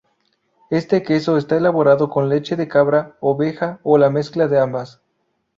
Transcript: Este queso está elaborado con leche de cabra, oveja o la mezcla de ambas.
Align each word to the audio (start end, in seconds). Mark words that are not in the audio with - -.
Este 0.71 1.03
queso 1.03 1.37
está 1.37 1.57
elaborado 1.57 2.09
con 2.09 2.27
leche 2.27 2.55
de 2.55 2.67
cabra, 2.67 3.17
oveja 3.19 3.79
o 3.83 3.99
la 3.99 4.09
mezcla 4.09 4.47
de 4.47 4.57
ambas. 4.57 4.99